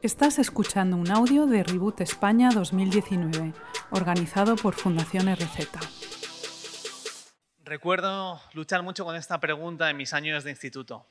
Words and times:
Estás 0.00 0.38
escuchando 0.38 0.96
un 0.96 1.10
audio 1.10 1.46
de 1.46 1.64
Reboot 1.64 2.02
España 2.02 2.50
2019, 2.54 3.52
organizado 3.90 4.54
por 4.54 4.76
Fundación 4.76 5.26
RZ. 5.34 5.70
Recuerdo 7.64 8.40
luchar 8.52 8.84
mucho 8.84 9.04
con 9.04 9.16
esta 9.16 9.40
pregunta 9.40 9.90
en 9.90 9.96
mis 9.96 10.12
años 10.14 10.44
de 10.44 10.50
instituto. 10.50 11.10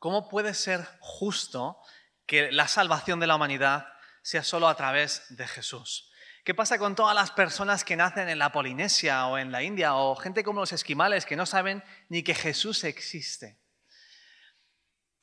¿Cómo 0.00 0.28
puede 0.28 0.52
ser 0.54 0.84
justo 0.98 1.78
que 2.26 2.50
la 2.50 2.66
salvación 2.66 3.20
de 3.20 3.28
la 3.28 3.36
humanidad 3.36 3.86
sea 4.20 4.42
solo 4.42 4.66
a 4.66 4.74
través 4.74 5.24
de 5.28 5.46
Jesús? 5.46 6.10
¿Qué 6.42 6.54
pasa 6.54 6.80
con 6.80 6.96
todas 6.96 7.14
las 7.14 7.30
personas 7.30 7.84
que 7.84 7.94
nacen 7.94 8.28
en 8.28 8.40
la 8.40 8.50
Polinesia 8.50 9.28
o 9.28 9.38
en 9.38 9.52
la 9.52 9.62
India 9.62 9.94
o 9.94 10.16
gente 10.16 10.42
como 10.42 10.58
los 10.58 10.72
esquimales 10.72 11.24
que 11.24 11.36
no 11.36 11.46
saben 11.46 11.84
ni 12.08 12.24
que 12.24 12.34
Jesús 12.34 12.82
existe? 12.82 13.60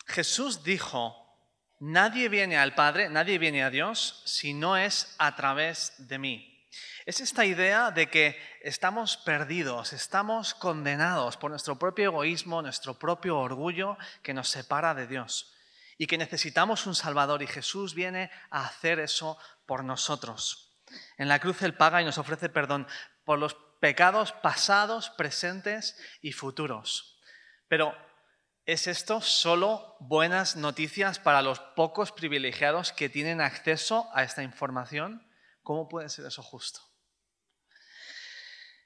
Jesús 0.05 0.63
dijo, 0.63 1.22
nadie 1.83 2.29
viene 2.29 2.57
al 2.57 2.75
Padre, 2.75 3.09
nadie 3.09 3.37
viene 3.37 3.63
a 3.63 3.69
Dios 3.69 4.21
si 4.25 4.53
no 4.53 4.77
es 4.77 5.15
a 5.17 5.35
través 5.35 5.93
de 5.97 6.17
mí. 6.17 6.49
Es 7.05 7.19
esta 7.19 7.45
idea 7.45 7.91
de 7.91 8.09
que 8.09 8.41
estamos 8.61 9.17
perdidos, 9.17 9.91
estamos 9.91 10.53
condenados 10.53 11.35
por 11.35 11.51
nuestro 11.51 11.77
propio 11.77 12.05
egoísmo, 12.05 12.61
nuestro 12.61 12.97
propio 12.97 13.37
orgullo 13.37 13.97
que 14.21 14.33
nos 14.33 14.47
separa 14.47 14.93
de 14.93 15.07
Dios 15.07 15.53
y 15.97 16.07
que 16.07 16.17
necesitamos 16.17 16.87
un 16.87 16.95
Salvador 16.95 17.41
y 17.41 17.47
Jesús 17.47 17.93
viene 17.93 18.31
a 18.49 18.65
hacer 18.65 18.99
eso 18.99 19.37
por 19.65 19.83
nosotros. 19.83 20.79
En 21.17 21.27
la 21.27 21.39
cruz 21.39 21.61
Él 21.63 21.75
paga 21.75 22.01
y 22.01 22.05
nos 22.05 22.17
ofrece 22.17 22.47
perdón 22.47 22.87
por 23.25 23.39
los 23.39 23.55
pecados 23.81 24.31
pasados, 24.31 25.09
presentes 25.09 25.97
y 26.21 26.31
futuros. 26.31 27.19
Pero 27.67 27.93
¿Es 28.65 28.87
esto 28.87 29.19
solo 29.19 29.97
buenas 29.99 30.55
noticias 30.55 31.19
para 31.19 31.41
los 31.41 31.59
pocos 31.59 32.13
privilegiados 32.13 32.93
que 32.93 33.09
tienen 33.09 33.41
acceso 33.41 34.09
a 34.13 34.23
esta 34.23 34.41
información? 34.41 35.27
¿Cómo 35.63 35.89
puede 35.89 36.07
ser 36.07 36.25
eso 36.27 36.41
justo? 36.41 36.79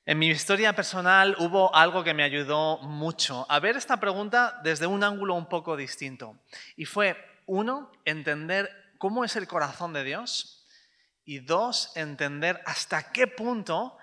En 0.03 0.17
mi 0.17 0.29
historia 0.29 0.73
personal 0.73 1.35
hubo 1.37 1.75
algo 1.75 2.03
que 2.03 2.15
me 2.15 2.23
ayudó 2.23 2.79
mucho 2.79 3.45
a 3.49 3.59
ver 3.59 3.77
esta 3.77 3.99
pregunta 3.99 4.59
desde 4.63 4.87
un 4.87 5.03
ángulo 5.03 5.35
un 5.35 5.47
poco 5.47 5.77
distinto. 5.77 6.39
Y 6.75 6.85
fue, 6.85 7.15
uno, 7.45 7.91
entender 8.03 8.71
cómo 8.97 9.23
es 9.25 9.35
el 9.35 9.47
corazón 9.47 9.93
de 9.93 10.03
Dios 10.03 10.65
y 11.23 11.37
dos, 11.37 11.91
entender 11.95 12.63
hasta 12.65 13.11
qué 13.11 13.27
punto 13.27 13.95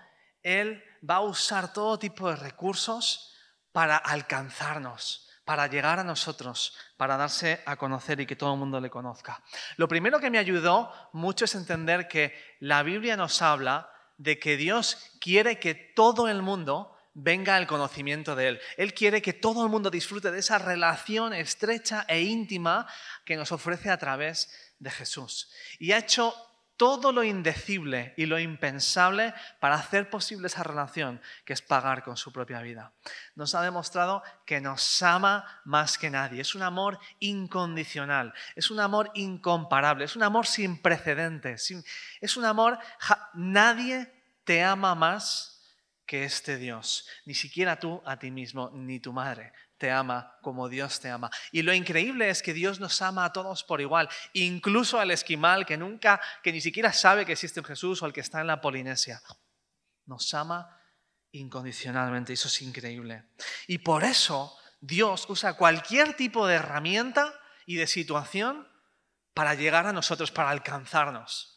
Él 0.44 0.84
va 1.08 1.16
a 1.16 1.22
usar 1.22 1.72
todo 1.72 1.98
tipo 1.98 2.30
de 2.30 2.36
recursos 2.36 3.34
para 3.72 3.96
alcanzarnos 3.96 5.23
para 5.44 5.66
llegar 5.66 5.98
a 5.98 6.04
nosotros, 6.04 6.76
para 6.96 7.16
darse 7.16 7.62
a 7.66 7.76
conocer 7.76 8.20
y 8.20 8.26
que 8.26 8.36
todo 8.36 8.52
el 8.54 8.58
mundo 8.58 8.80
le 8.80 8.90
conozca. 8.90 9.42
Lo 9.76 9.88
primero 9.88 10.20
que 10.20 10.30
me 10.30 10.38
ayudó 10.38 10.92
mucho 11.12 11.44
es 11.44 11.54
entender 11.54 12.08
que 12.08 12.34
la 12.60 12.82
Biblia 12.82 13.16
nos 13.16 13.42
habla 13.42 13.90
de 14.16 14.38
que 14.38 14.56
Dios 14.56 15.12
quiere 15.20 15.58
que 15.58 15.74
todo 15.74 16.28
el 16.28 16.42
mundo 16.42 16.96
venga 17.14 17.56
al 17.56 17.66
conocimiento 17.66 18.34
de 18.34 18.48
Él. 18.48 18.60
Él 18.76 18.94
quiere 18.94 19.22
que 19.22 19.32
todo 19.32 19.64
el 19.64 19.70
mundo 19.70 19.90
disfrute 19.90 20.30
de 20.30 20.40
esa 20.40 20.58
relación 20.58 21.32
estrecha 21.32 22.04
e 22.08 22.22
íntima 22.22 22.86
que 23.24 23.36
nos 23.36 23.52
ofrece 23.52 23.90
a 23.90 23.98
través 23.98 24.74
de 24.78 24.90
Jesús. 24.90 25.50
Y 25.78 25.92
ha 25.92 25.98
hecho 25.98 26.34
todo 26.76 27.12
lo 27.12 27.22
indecible 27.22 28.14
y 28.16 28.26
lo 28.26 28.38
impensable 28.38 29.32
para 29.60 29.76
hacer 29.76 30.10
posible 30.10 30.48
esa 30.48 30.62
relación, 30.62 31.20
que 31.44 31.52
es 31.52 31.62
pagar 31.62 32.02
con 32.02 32.16
su 32.16 32.32
propia 32.32 32.60
vida. 32.60 32.92
Nos 33.34 33.54
ha 33.54 33.62
demostrado 33.62 34.22
que 34.44 34.60
nos 34.60 35.02
ama 35.02 35.60
más 35.64 35.98
que 35.98 36.10
nadie. 36.10 36.40
Es 36.40 36.54
un 36.54 36.62
amor 36.62 36.98
incondicional, 37.20 38.34
es 38.56 38.70
un 38.70 38.80
amor 38.80 39.10
incomparable, 39.14 40.04
es 40.04 40.16
un 40.16 40.22
amor 40.22 40.46
sin 40.46 40.80
precedentes, 40.80 41.72
es 42.20 42.36
un 42.36 42.44
amor, 42.44 42.78
nadie 43.34 44.12
te 44.44 44.62
ama 44.62 44.94
más 44.94 45.50
que 46.06 46.24
este 46.24 46.58
Dios, 46.58 47.08
ni 47.24 47.34
siquiera 47.34 47.78
tú 47.78 48.02
a 48.04 48.18
ti 48.18 48.30
mismo, 48.30 48.70
ni 48.74 49.00
tu 49.00 49.12
madre 49.12 49.52
ama 49.90 50.36
como 50.42 50.68
Dios 50.68 51.00
te 51.00 51.10
ama. 51.10 51.30
Y 51.52 51.62
lo 51.62 51.72
increíble 51.72 52.28
es 52.28 52.42
que 52.42 52.52
Dios 52.52 52.80
nos 52.80 53.00
ama 53.02 53.24
a 53.24 53.32
todos 53.32 53.64
por 53.64 53.80
igual, 53.80 54.08
incluso 54.32 54.98
al 54.98 55.10
esquimal 55.10 55.66
que 55.66 55.76
nunca, 55.76 56.20
que 56.42 56.52
ni 56.52 56.60
siquiera 56.60 56.92
sabe 56.92 57.24
que 57.24 57.32
existe 57.32 57.60
un 57.60 57.66
Jesús 57.66 58.02
o 58.02 58.06
al 58.06 58.12
que 58.12 58.20
está 58.20 58.40
en 58.40 58.46
la 58.46 58.60
Polinesia. 58.60 59.22
Nos 60.06 60.32
ama 60.34 60.80
incondicionalmente, 61.32 62.32
eso 62.32 62.48
es 62.48 62.62
increíble. 62.62 63.24
Y 63.66 63.78
por 63.78 64.04
eso 64.04 64.56
Dios 64.80 65.26
usa 65.28 65.54
cualquier 65.54 66.14
tipo 66.14 66.46
de 66.46 66.56
herramienta 66.56 67.32
y 67.66 67.76
de 67.76 67.86
situación 67.86 68.68
para 69.32 69.54
llegar 69.54 69.86
a 69.86 69.92
nosotros, 69.92 70.30
para 70.30 70.50
alcanzarnos. 70.50 71.53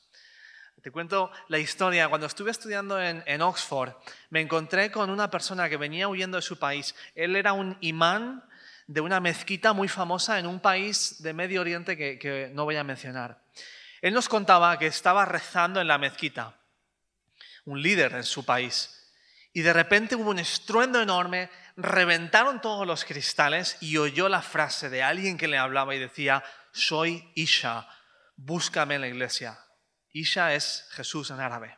Te 0.81 0.91
cuento 0.91 1.31
la 1.47 1.57
historia. 1.57 2.07
Cuando 2.07 2.27
estuve 2.27 2.51
estudiando 2.51 3.01
en, 3.01 3.41
Oxford, 3.41 3.93
me 4.29 4.41
encontré 4.41 4.91
con 4.91 5.09
una 5.09 5.31
persona 5.31 5.69
que 5.69 5.77
venía 5.77 6.07
huyendo 6.07 6.37
de 6.37 6.43
su 6.43 6.59
país. 6.59 6.93
Él 7.15 7.35
era 7.35 7.53
un 7.53 7.77
imán 7.81 8.43
de 8.85 9.01
una 9.01 9.19
mezquita 9.19 9.73
muy 9.73 9.87
famosa 9.87 10.37
en 10.37 10.45
un 10.45 10.59
país 10.59 11.21
de 11.23 11.33
Medio 11.33 11.61
Oriente 11.61 11.97
que, 11.97 12.19
que 12.19 12.51
no 12.53 12.63
voy 12.65 12.75
a 12.75 12.83
mencionar. 12.83 13.41
Él 14.01 14.13
nos 14.13 14.29
contaba 14.29 14.77
que 14.77 14.85
estaba 14.85 15.25
rezando 15.25 15.81
en 15.81 15.87
la 15.87 15.97
mezquita, 15.97 16.55
un 17.65 17.81
líder 17.81 18.13
en 18.13 18.23
su 18.23 18.45
país. 18.45 19.11
Y 19.53 19.61
de 19.61 19.73
repente 19.73 20.15
hubo 20.15 20.29
un 20.29 20.39
estruendo 20.39 21.01
enorme, 21.01 21.49
reventaron 21.75 22.61
todos 22.61 22.85
los 22.85 23.03
cristales 23.03 23.77
y 23.81 23.97
oyó 23.97 24.29
la 24.29 24.43
frase 24.43 24.91
de 24.91 25.01
alguien 25.01 25.39
que 25.39 25.47
le 25.47 25.57
hablaba 25.57 25.95
y 25.95 25.99
decía, 25.99 26.43
soy 26.71 27.31
Isha, 27.33 27.89
búscame 28.35 28.95
en 28.95 29.01
la 29.01 29.07
iglesia. 29.07 29.57
Isha 30.19 30.53
es 30.53 30.87
Jesús 30.91 31.29
en 31.31 31.39
árabe. 31.39 31.77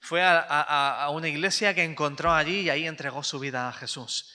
Fue 0.00 0.22
a, 0.22 1.08
una 1.10 1.28
iglesia 1.28 1.74
que 1.74 1.82
encontró 1.82 2.32
allí 2.32 2.60
y 2.60 2.70
ahí 2.70 2.86
entregó 2.86 3.22
su 3.22 3.38
vida 3.38 3.68
a 3.68 3.72
Jesús. 3.72 4.30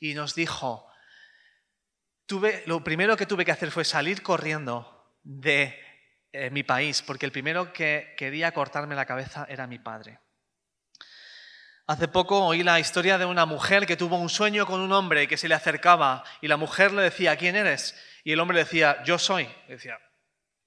Y 0.00 0.12
nos 0.14 0.34
dijo, 0.34 0.86
tuve, 2.26 2.62
lo 2.66 2.84
primero 2.84 3.16
que 3.16 3.24
tuve 3.26 3.44
que 3.44 3.52
hacer 3.52 3.70
fue 3.70 3.84
salir 3.84 4.22
corriendo 4.22 5.16
de 5.22 5.80
eh, 6.32 6.50
mi 6.50 6.62
país, 6.62 7.00
porque 7.00 7.24
el 7.24 7.32
primero 7.32 7.72
que 7.72 8.14
quería 8.18 8.52
cortarme 8.52 8.94
la 8.94 9.06
cabeza 9.06 9.46
era 9.48 9.66
mi 9.66 9.78
padre. 9.78 10.20
Hace 11.86 12.08
poco 12.08 12.46
oí 12.46 12.62
la 12.62 12.80
historia 12.80 13.16
de 13.18 13.24
una 13.24 13.46
mujer 13.46 13.86
que 13.86 13.96
tuvo 13.96 14.16
un 14.16 14.30
sueño 14.30 14.66
con 14.66 14.80
un 14.80 14.92
hombre 14.92 15.28
que 15.28 15.36
se 15.36 15.48
le 15.48 15.54
acercaba 15.54 16.24
y 16.40 16.48
la 16.48 16.56
mujer 16.56 16.92
le 16.92 17.02
decía, 17.02 17.36
¿quién 17.36 17.56
eres? 17.56 17.94
Y 18.24 18.32
el 18.32 18.40
hombre 18.40 18.58
decía, 18.58 19.02
yo 19.04 19.18
soy. 19.18 19.48
decía, 19.68 19.98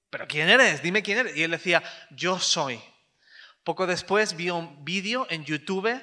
¿pero 0.09 0.27
quién 0.27 0.49
eres? 0.49 0.81
Dime 0.81 1.03
quién 1.03 1.19
eres. 1.19 1.35
Y 1.35 1.43
él 1.43 1.51
decía, 1.51 1.83
yo 2.11 2.39
soy. 2.39 2.81
Poco 3.63 3.87
después 3.87 4.35
vi 4.35 4.49
un 4.49 4.85
vídeo 4.85 5.27
en 5.29 5.43
YouTube 5.43 6.01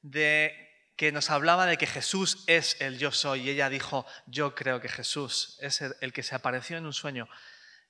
de 0.00 0.62
que 0.96 1.12
nos 1.12 1.30
hablaba 1.30 1.66
de 1.66 1.76
que 1.76 1.86
Jesús 1.86 2.44
es 2.46 2.80
el 2.80 2.98
yo 2.98 3.12
soy. 3.12 3.42
Y 3.42 3.50
ella 3.50 3.68
dijo, 3.68 4.06
yo 4.26 4.54
creo 4.54 4.80
que 4.80 4.88
Jesús 4.88 5.58
es 5.60 5.80
el, 5.80 6.12
que 6.12 6.22
se 6.22 6.34
apareció 6.34 6.76
en 6.76 6.86
un 6.86 6.92
sueño. 6.92 7.28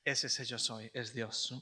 Es 0.05 0.25
ese 0.25 0.45
yo 0.45 0.59
soy, 0.59 0.91
es 0.95 1.13
Dios. 1.13 1.55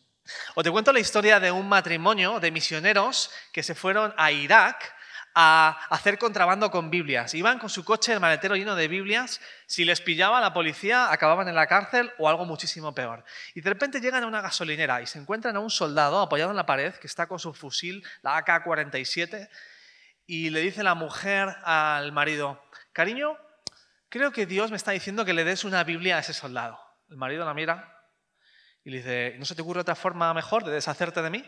O 0.55 0.63
te 0.63 0.71
cuento 0.71 0.93
la 0.93 1.01
historia 1.01 1.41
de 1.41 1.51
un 1.51 1.69
matrimonio 1.69 2.41
de 2.41 2.51
misioneros 2.51 3.31
que 3.53 3.63
se 3.63 3.75
fueron 3.75 4.15
a 4.17 4.31
Irak 4.31 4.95
a 5.35 5.79
hacer 5.91 6.19
contrabando 6.19 6.71
con 6.71 6.91
Biblias. 6.91 7.35
Iban 7.35 7.59
con 7.59 7.71
su 7.71 7.85
coche, 7.85 8.13
el 8.13 8.21
maletero 8.21 8.57
lleno 8.57 8.75
de 8.75 8.89
Biblias. 8.89 9.41
Si 9.67 9.85
les 9.85 10.01
pillaba 10.01 10.41
la 10.41 10.53
policía, 10.53 11.13
acababan 11.13 11.49
en 11.49 11.55
la 11.55 11.67
cárcel 11.67 12.11
o 12.19 12.29
algo 12.29 12.45
muchísimo 12.45 12.95
peor. 12.95 13.25
Y 13.55 13.61
de 13.61 13.71
repente 13.71 14.01
llegan 14.01 14.25
a 14.25 14.27
una 14.27 14.41
gasolinera 14.41 15.03
y 15.03 15.07
se 15.07 15.19
encuentran 15.19 15.57
a 15.57 15.61
un 15.61 15.71
soldado 15.71 16.21
apoyado 16.21 16.51
en 16.51 16.57
la 16.57 16.67
pared 16.67 16.95
que 16.95 17.07
está 17.07 17.27
con 17.27 17.39
su 17.39 17.55
fusil, 17.55 18.05
la 18.23 18.37
AK-47, 18.39 19.49
y 20.27 20.51
le 20.51 20.61
dice 20.61 20.83
la 20.83 20.95
mujer 20.95 21.49
al 21.65 22.13
marido, 22.13 22.63
cariño, 22.93 23.37
creo 24.09 24.33
que 24.33 24.47
Dios 24.47 24.71
me 24.71 24.77
está 24.77 24.93
diciendo 24.93 25.25
que 25.25 25.33
le 25.33 25.45
des 25.45 25.65
una 25.65 25.83
Biblia 25.85 26.17
a 26.17 26.21
ese 26.21 26.33
soldado. 26.33 26.79
El 27.09 27.17
marido 27.17 27.45
la 27.45 27.55
mira 27.55 27.97
y 28.85 28.91
le 28.91 28.99
dice, 28.99 29.37
¿no 29.39 29.45
se 29.45 29.55
te 29.55 29.63
ocurre 29.63 29.81
otra 29.81 29.95
forma 29.95 30.33
mejor 30.33 30.65
de 30.65 30.73
deshacerte 30.73 31.23
de 31.23 31.31
mí? 31.31 31.45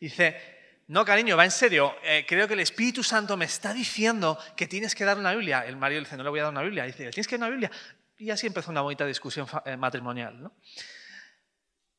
Y 0.00 0.06
dice, 0.06 0.59
no, 0.90 1.04
cariño, 1.04 1.36
va 1.36 1.44
en 1.44 1.52
serio. 1.52 1.94
Eh, 2.02 2.26
creo 2.26 2.48
que 2.48 2.54
el 2.54 2.60
Espíritu 2.60 3.04
Santo 3.04 3.36
me 3.36 3.44
está 3.44 3.72
diciendo 3.72 4.36
que 4.56 4.66
tienes 4.66 4.96
que 4.96 5.04
dar 5.04 5.18
una 5.18 5.32
Biblia. 5.32 5.64
El 5.64 5.76
marido 5.76 6.00
le 6.00 6.06
dice, 6.06 6.16
no 6.16 6.24
le 6.24 6.30
voy 6.30 6.40
a 6.40 6.42
dar 6.42 6.50
una 6.50 6.62
Biblia. 6.62 6.82
dice, 6.82 7.10
tienes 7.10 7.28
que 7.28 7.38
dar 7.38 7.48
una 7.48 7.50
Biblia. 7.50 7.70
Y 8.18 8.28
así 8.30 8.48
empezó 8.48 8.72
una 8.72 8.80
bonita 8.80 9.06
discusión 9.06 9.46
eh, 9.66 9.76
matrimonial. 9.76 10.50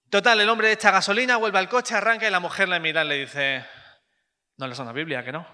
Total, 0.09 0.41
el 0.41 0.49
hombre 0.49 0.73
echa 0.73 0.91
gasolina, 0.91 1.37
vuelve 1.37 1.57
al 1.57 1.69
coche, 1.69 1.95
arranca 1.95 2.27
y 2.27 2.31
la 2.31 2.41
mujer 2.41 2.67
le 2.67 2.81
mira 2.81 3.05
y 3.05 3.07
le 3.07 3.15
dice, 3.19 3.65
no 4.57 4.67
le 4.67 4.71
das 4.71 4.79
una 4.79 4.91
Biblia, 4.91 5.23
que 5.23 5.31
no. 5.31 5.47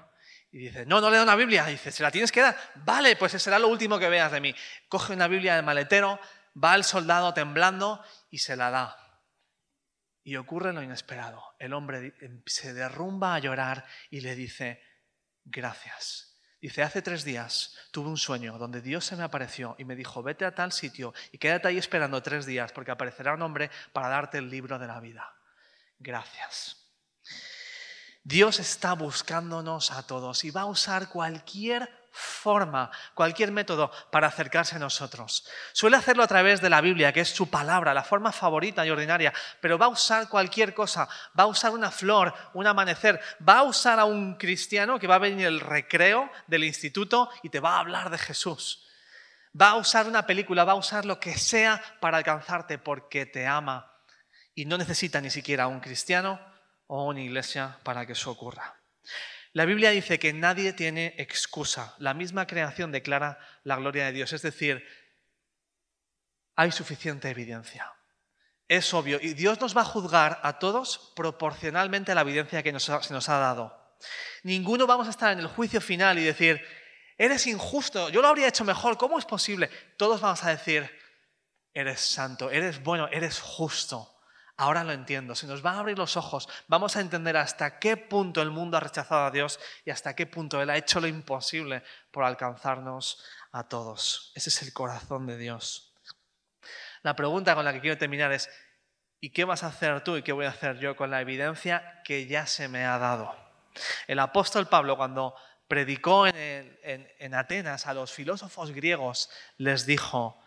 Y 0.51 0.57
dice, 0.57 0.87
no, 0.87 0.99
no 0.99 1.11
le 1.11 1.17
da 1.17 1.23
una 1.23 1.35
Biblia. 1.35 1.63
Dice, 1.67 1.91
¿se 1.91 2.01
la 2.01 2.09
tienes 2.09 2.31
que 2.31 2.41
dar? 2.41 2.57
Vale, 2.73 3.17
pues 3.17 3.33
será 3.33 3.59
lo 3.59 3.67
último 3.67 3.99
que 3.99 4.09
veas 4.09 4.31
de 4.31 4.41
mí. 4.41 4.55
Coge 4.89 5.13
una 5.13 5.27
Biblia 5.27 5.57
del 5.57 5.63
maletero, 5.63 6.19
va 6.55 6.71
al 6.71 6.83
soldado 6.83 7.35
temblando 7.35 8.03
y 8.31 8.39
se 8.39 8.55
la 8.55 8.71
da. 8.71 9.06
Y 10.27 10.35
ocurre 10.35 10.73
lo 10.73 10.83
inesperado. 10.83 11.41
El 11.57 11.71
hombre 11.71 12.13
em, 12.19 12.41
se 12.45 12.73
derrumba 12.73 13.33
a 13.33 13.39
llorar 13.39 13.85
y 14.09 14.19
le 14.19 14.35
dice, 14.35 14.83
gracias. 15.45 16.37
Dice, 16.59 16.83
hace 16.83 17.01
tres 17.01 17.23
días 17.23 17.77
tuve 17.91 18.09
un 18.09 18.17
sueño 18.17 18.57
donde 18.57 18.81
Dios 18.81 19.05
se 19.05 19.15
me 19.15 19.23
apareció 19.23 19.77
y 19.79 19.85
me 19.85 19.95
dijo, 19.95 20.21
vete 20.21 20.43
a 20.43 20.53
tal 20.53 20.73
sitio 20.73 21.13
y 21.31 21.37
quédate 21.37 21.69
ahí 21.69 21.77
esperando 21.77 22.21
tres 22.21 22.45
días 22.45 22.73
porque 22.73 22.91
aparecerá 22.91 23.35
un 23.35 23.41
hombre 23.41 23.71
para 23.93 24.09
darte 24.09 24.39
el 24.39 24.49
libro 24.49 24.77
de 24.77 24.87
la 24.87 24.99
vida. 24.99 25.33
Gracias. 25.97 26.91
Dios 28.21 28.59
está 28.59 28.95
buscándonos 28.95 29.91
a 29.91 30.05
todos 30.05 30.43
y 30.43 30.51
va 30.51 30.63
a 30.63 30.65
usar 30.65 31.07
cualquier 31.07 31.89
forma, 32.37 32.91
cualquier 33.13 33.51
método 33.51 33.91
para 34.11 34.27
acercarse 34.27 34.75
a 34.75 34.79
nosotros. 34.79 35.47
Suele 35.73 35.97
hacerlo 35.97 36.23
a 36.23 36.27
través 36.27 36.61
de 36.61 36.69
la 36.69 36.79
Biblia, 36.79 37.11
que 37.11 37.21
es 37.21 37.29
su 37.29 37.49
palabra, 37.49 37.93
la 37.93 38.03
forma 38.03 38.31
favorita 38.31 38.85
y 38.85 38.89
ordinaria, 38.89 39.33
pero 39.59 39.77
va 39.77 39.87
a 39.87 39.89
usar 39.89 40.29
cualquier 40.29 40.73
cosa, 40.73 41.09
va 41.37 41.43
a 41.43 41.47
usar 41.47 41.71
una 41.71 41.91
flor, 41.91 42.33
un 42.53 42.67
amanecer, 42.67 43.19
va 43.47 43.59
a 43.59 43.63
usar 43.63 43.99
a 43.99 44.05
un 44.05 44.35
cristiano 44.35 44.99
que 44.99 45.07
va 45.07 45.15
a 45.15 45.19
venir 45.19 45.47
el 45.47 45.59
recreo 45.59 46.29
del 46.45 46.63
instituto 46.63 47.29
y 47.43 47.49
te 47.49 47.59
va 47.59 47.75
a 47.75 47.79
hablar 47.79 48.09
de 48.09 48.17
Jesús. 48.17 48.85
Va 49.59 49.69
a 49.69 49.75
usar 49.75 50.07
una 50.07 50.25
película, 50.25 50.63
va 50.63 50.73
a 50.73 50.75
usar 50.75 51.05
lo 51.05 51.19
que 51.19 51.37
sea 51.37 51.81
para 51.99 52.17
alcanzarte 52.17 52.77
porque 52.77 53.25
te 53.25 53.47
ama 53.47 53.91
y 54.53 54.65
no 54.65 54.77
necesita 54.77 55.19
ni 55.19 55.31
siquiera 55.31 55.67
un 55.67 55.79
cristiano 55.79 56.39
o 56.87 57.05
una 57.05 57.21
iglesia 57.21 57.77
para 57.83 58.05
que 58.05 58.13
eso 58.13 58.31
ocurra. 58.31 58.75
La 59.53 59.65
Biblia 59.65 59.91
dice 59.91 60.19
que 60.19 60.33
nadie 60.33 60.73
tiene 60.73 61.15
excusa. 61.17 61.95
La 61.99 62.13
misma 62.13 62.47
creación 62.47 62.91
declara 62.91 63.39
la 63.63 63.75
gloria 63.77 64.05
de 64.05 64.11
Dios. 64.11 64.33
Es 64.33 64.41
decir, 64.41 64.85
hay 66.55 66.71
suficiente 66.71 67.29
evidencia. 67.29 67.93
Es 68.67 68.93
obvio. 68.93 69.19
Y 69.21 69.33
Dios 69.33 69.61
nos 69.61 69.75
va 69.75 69.81
a 69.81 69.85
juzgar 69.85 70.39
a 70.43 70.59
todos 70.59 71.13
proporcionalmente 71.15 72.11
a 72.11 72.15
la 72.15 72.21
evidencia 72.21 72.63
que 72.63 72.77
se 72.79 73.13
nos 73.13 73.29
ha 73.29 73.37
dado. 73.37 73.95
Ninguno 74.43 74.85
vamos 74.85 75.07
a 75.07 75.11
estar 75.11 75.31
en 75.31 75.39
el 75.39 75.47
juicio 75.47 75.79
final 75.81 76.19
y 76.19 76.23
decir, 76.23 76.61
eres 77.17 77.47
injusto, 77.47 78.09
yo 78.09 78.21
lo 78.21 78.27
habría 78.27 78.47
hecho 78.47 78.65
mejor, 78.65 78.97
¿cómo 78.97 79.17
es 79.17 79.25
posible? 79.25 79.69
Todos 79.97 80.21
vamos 80.21 80.43
a 80.43 80.49
decir, 80.49 80.89
eres 81.73 82.01
santo, 82.01 82.51
eres 82.51 82.83
bueno, 82.83 83.07
eres 83.11 83.39
justo. 83.39 84.16
Ahora 84.59 84.83
lo 84.83 84.91
entiendo, 84.91 85.35
se 85.35 85.45
nos 85.45 85.61
van 85.61 85.75
a 85.75 85.79
abrir 85.81 85.99
los 85.99 86.17
ojos, 86.17 86.49
vamos 86.67 86.95
a 86.95 87.01
entender 87.01 87.37
hasta 87.37 87.77
qué 87.77 87.95
punto 87.95 88.41
el 88.41 88.49
mundo 88.49 88.75
ha 88.75 88.79
rechazado 88.79 89.25
a 89.25 89.31
Dios 89.31 89.59
y 89.85 89.91
hasta 89.91 90.15
qué 90.15 90.25
punto 90.25 90.59
Él 90.59 90.71
ha 90.71 90.77
hecho 90.77 90.99
lo 90.99 91.05
imposible 91.05 91.83
por 92.09 92.23
alcanzarnos 92.23 93.23
a 93.51 93.67
todos. 93.67 94.31
Ese 94.33 94.49
es 94.49 94.63
el 94.63 94.73
corazón 94.73 95.27
de 95.27 95.37
Dios. 95.37 95.93
La 97.03 97.15
pregunta 97.15 97.53
con 97.53 97.65
la 97.65 97.73
que 97.73 97.81
quiero 97.81 97.99
terminar 97.99 98.31
es, 98.31 98.49
¿y 99.19 99.29
qué 99.29 99.45
vas 99.45 99.61
a 99.61 99.67
hacer 99.67 100.03
tú 100.03 100.17
y 100.17 100.23
qué 100.23 100.31
voy 100.31 100.47
a 100.47 100.49
hacer 100.49 100.79
yo 100.79 100.95
con 100.95 101.11
la 101.11 101.21
evidencia 101.21 102.01
que 102.03 102.25
ya 102.25 102.47
se 102.47 102.67
me 102.67 102.83
ha 102.83 102.97
dado? 102.97 103.35
El 104.07 104.17
apóstol 104.17 104.67
Pablo 104.67 104.97
cuando 104.97 105.35
predicó 105.67 106.25
en, 106.25 106.79
en 106.81 107.33
Atenas 107.35 107.85
a 107.85 107.93
los 107.93 108.11
filósofos 108.11 108.71
griegos 108.71 109.29
les 109.57 109.85
dijo, 109.85 110.41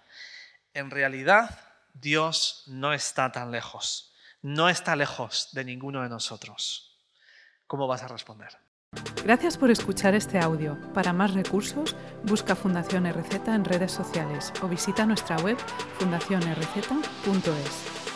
en 0.74 0.90
realidad 0.90 1.69
Dios 1.94 2.64
no 2.66 2.92
está 2.92 3.32
tan 3.32 3.50
lejos, 3.50 4.12
no 4.42 4.68
está 4.68 4.96
lejos 4.96 5.48
de 5.52 5.64
ninguno 5.64 6.02
de 6.02 6.08
nosotros. 6.08 6.98
¿Cómo 7.66 7.86
vas 7.86 8.02
a 8.02 8.08
responder? 8.08 8.58
Gracias 9.24 9.56
por 9.56 9.70
escuchar 9.70 10.14
este 10.14 10.40
audio. 10.40 10.76
Para 10.92 11.12
más 11.12 11.34
recursos, 11.34 11.94
busca 12.24 12.56
Fundación 12.56 13.06
RZ 13.06 13.48
en 13.48 13.64
redes 13.64 13.92
sociales 13.92 14.52
o 14.62 14.68
visita 14.68 15.06
nuestra 15.06 15.36
web 15.36 15.56
fundacionrz.es. 15.98 18.09